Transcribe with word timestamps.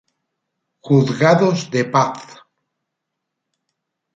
Juzgados 0.85 1.69
de 1.73 1.83
Paz. 1.93 2.21